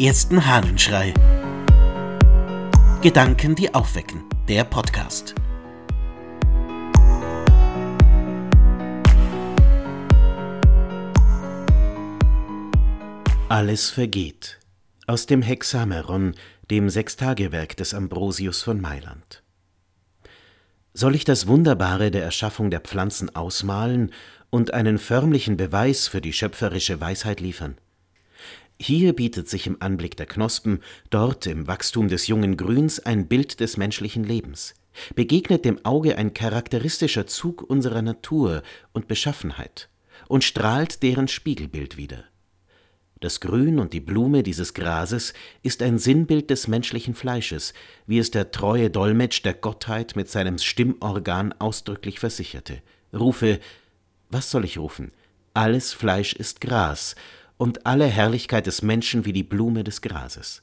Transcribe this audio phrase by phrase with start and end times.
[0.00, 1.12] ersten Hahnenschrei.
[3.02, 4.24] Gedanken, die aufwecken.
[4.48, 5.34] Der Podcast.
[13.50, 14.58] Alles vergeht.
[15.06, 16.34] Aus dem Hexameron,
[16.70, 19.42] dem Sechstagewerk des Ambrosius von Mailand.
[20.94, 24.12] Soll ich das Wunderbare der Erschaffung der Pflanzen ausmalen
[24.48, 27.76] und einen förmlichen Beweis für die schöpferische Weisheit liefern?
[28.82, 30.80] Hier bietet sich im Anblick der Knospen,
[31.10, 34.74] dort im Wachstum des jungen Grüns ein Bild des menschlichen Lebens,
[35.14, 38.62] begegnet dem Auge ein charakteristischer Zug unserer Natur
[38.94, 39.90] und Beschaffenheit
[40.28, 42.24] und strahlt deren Spiegelbild wider.
[43.20, 47.74] Das Grün und die Blume dieses Grases ist ein Sinnbild des menschlichen Fleisches,
[48.06, 52.80] wie es der treue Dolmetsch der Gottheit mit seinem Stimmorgan ausdrücklich versicherte.
[53.12, 53.60] Rufe,
[54.30, 55.12] was soll ich rufen?
[55.52, 57.14] Alles Fleisch ist Gras,
[57.60, 60.62] und alle Herrlichkeit des Menschen wie die Blume des Grases.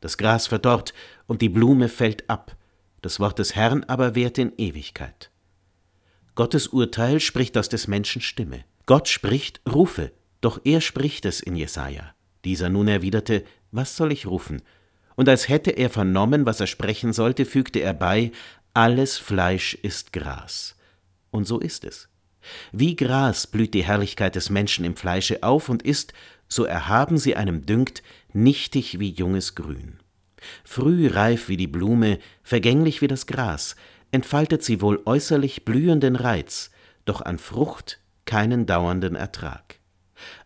[0.00, 0.94] Das Gras verdorrt
[1.26, 2.56] und die Blume fällt ab,
[3.02, 5.30] das Wort des Herrn aber währt in Ewigkeit.
[6.36, 8.64] Gottes Urteil spricht aus des Menschen Stimme.
[8.86, 12.14] Gott spricht, rufe, doch er spricht es in Jesaja.
[12.46, 14.62] Dieser nun erwiderte, was soll ich rufen?
[15.16, 18.32] Und als hätte er vernommen, was er sprechen sollte, fügte er bei,
[18.72, 20.76] alles Fleisch ist Gras.
[21.30, 22.08] Und so ist es.
[22.72, 26.12] Wie Gras blüht die Herrlichkeit des Menschen im Fleische auf und ist,
[26.48, 29.98] so erhaben sie einem dünkt, nichtig wie junges Grün.
[30.64, 33.76] Früh reif wie die Blume, vergänglich wie das Gras,
[34.10, 36.70] entfaltet sie wohl äußerlich blühenden Reiz,
[37.04, 39.76] doch an Frucht keinen dauernden Ertrag.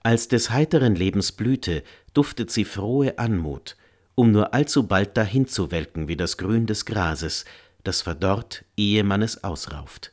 [0.03, 1.83] Als des heiteren Lebens Blüte
[2.15, 3.77] duftet sie frohe Anmut,
[4.15, 7.45] um nur allzubald dahinzuwelken wie das Grün des Grases,
[7.85, 10.13] das verdorrt, ehe man es ausrauft.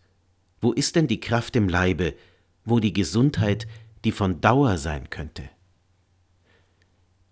[0.62, 2.14] Wo ist denn die Kraft im Leibe,
[2.66, 3.68] wo die Gesundheit,
[4.04, 5.50] die von Dauer sein könnte?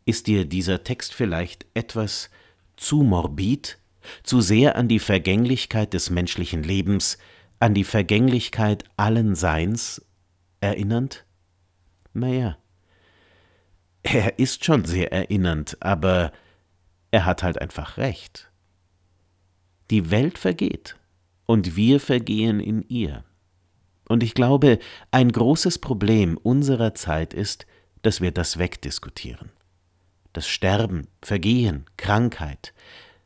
[0.08, 2.30] Ist dir dieser Text vielleicht etwas
[2.78, 3.78] zu morbid,
[4.24, 7.18] zu sehr an die Vergänglichkeit des menschlichen Lebens,
[7.60, 10.02] an die Vergänglichkeit allen Seins
[10.62, 11.26] erinnernd?
[12.14, 12.58] Naja,
[14.02, 16.32] er ist schon sehr erinnernd, aber
[17.12, 18.50] er hat halt einfach recht.
[19.92, 20.96] Die Welt vergeht
[21.46, 23.26] und wir vergehen in ihr.
[24.08, 24.80] Und ich glaube,
[25.12, 27.66] ein großes Problem unserer Zeit ist,
[28.04, 29.52] dass wir das wegdiskutieren
[30.38, 32.76] das Sterben, Vergehen, Krankheit,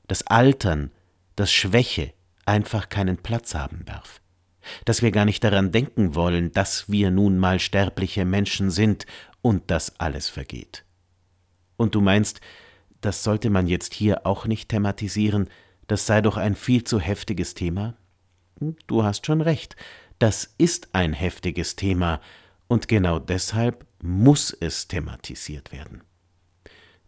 [0.08, 0.92] das Altern,
[1.36, 2.14] das Schwäche
[2.46, 4.22] einfach keinen Platz haben darf.
[4.86, 9.06] Dass wir gar nicht daran denken wollen, dass wir nun mal sterbliche Menschen sind
[9.42, 10.86] und dass alles vergeht.
[11.76, 12.40] Und du meinst,
[13.02, 15.50] das sollte man jetzt hier auch nicht thematisieren,
[15.88, 17.98] das sei doch ein viel zu heftiges Thema?
[18.88, 19.76] Du hast schon recht,
[20.18, 22.22] das ist ein heftiges Thema,
[22.70, 26.04] und genau deshalb muss es thematisiert werden.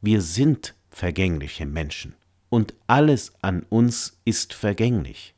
[0.05, 2.13] Wir sind vergängliche Menschen
[2.49, 5.33] und alles an uns ist vergänglich.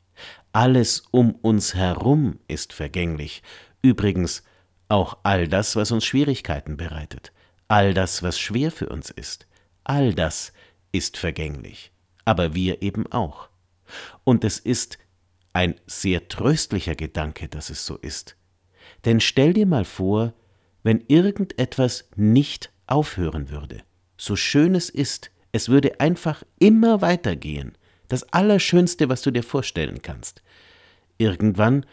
[0.52, 3.44] Alles um uns herum ist vergänglich.
[3.80, 4.42] Übrigens
[4.88, 7.32] auch all das, was uns Schwierigkeiten bereitet,
[7.68, 9.46] all das, was schwer für uns ist,
[9.84, 10.52] all das
[10.90, 11.92] ist vergänglich,
[12.24, 13.48] aber wir eben auch.
[14.24, 14.98] Und es ist
[15.52, 18.36] ein sehr tröstlicher Gedanke, dass es so ist.
[19.04, 20.32] Denn stell dir mal vor,
[20.82, 23.84] wenn irgendetwas nicht aufhören würde
[24.16, 27.76] so schön es ist, es würde einfach immer weitergehen.
[28.08, 30.42] Das Allerschönste, was du dir vorstellen kannst.
[31.18, 31.86] Irgendwann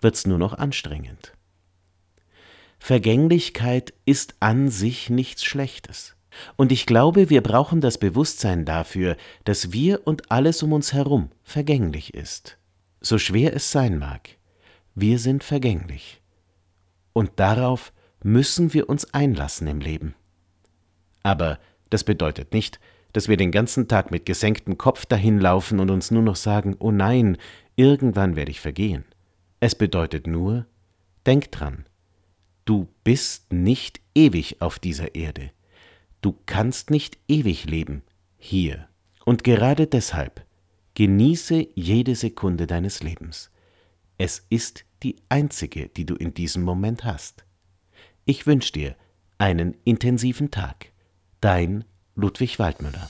[0.00, 1.32] wird's nur noch anstrengend.
[2.78, 6.14] Vergänglichkeit ist an sich nichts Schlechtes.
[6.56, 11.30] Und ich glaube, wir brauchen das Bewusstsein dafür, dass wir und alles um uns herum
[11.42, 12.58] vergänglich ist.
[13.00, 14.28] So schwer es sein mag,
[14.94, 16.20] wir sind vergänglich.
[17.12, 17.92] Und darauf
[18.22, 20.14] müssen wir uns einlassen im Leben.
[21.26, 21.58] Aber
[21.90, 22.78] das bedeutet nicht,
[23.12, 26.92] dass wir den ganzen Tag mit gesenktem Kopf dahinlaufen und uns nur noch sagen, oh
[26.92, 27.36] nein,
[27.74, 29.04] irgendwann werde ich vergehen.
[29.58, 30.66] Es bedeutet nur,
[31.26, 31.84] denk dran,
[32.64, 35.50] du bist nicht ewig auf dieser Erde.
[36.22, 38.04] Du kannst nicht ewig leben
[38.38, 38.86] hier.
[39.24, 40.46] Und gerade deshalb
[40.94, 43.50] genieße jede Sekunde deines Lebens.
[44.16, 47.44] Es ist die einzige, die du in diesem Moment hast.
[48.26, 48.94] Ich wünsche dir
[49.38, 50.92] einen intensiven Tag.
[51.46, 51.84] Dein
[52.16, 53.08] Ludwig Waldmüller.